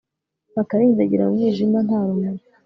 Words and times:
bakarindagira 0.55 1.23
mu 1.25 1.33
mwijima, 1.35 1.77
nta 1.87 1.99
rumuri 2.05 2.43